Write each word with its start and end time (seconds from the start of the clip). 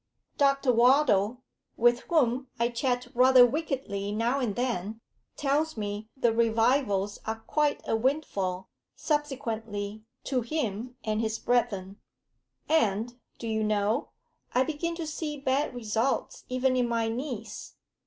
Dr. 0.35 0.73
Wardle, 0.73 1.43
with 1.77 1.99
whom 2.09 2.47
I 2.59 2.69
chat 2.69 3.09
rather 3.13 3.45
wickedly 3.45 4.11
now 4.11 4.39
and 4.39 4.55
then, 4.55 4.99
tells 5.37 5.77
me 5.77 6.09
the 6.17 6.33
revivals 6.33 7.19
are 7.27 7.41
quite 7.41 7.81
a 7.87 7.95
windfall, 7.95 8.67
subsequently, 8.95 10.03
to 10.23 10.41
him 10.41 10.95
and 11.03 11.21
his 11.21 11.37
brethren. 11.37 11.97
And, 12.67 13.19
do 13.37 13.47
you 13.47 13.63
know, 13.63 14.09
I 14.55 14.63
begin 14.63 14.95
to 14.95 15.05
see 15.05 15.37
bad 15.37 15.75
results 15.75 16.45
even 16.49 16.75
in 16.75 16.89
my 16.89 17.07
niece. 17.07 17.75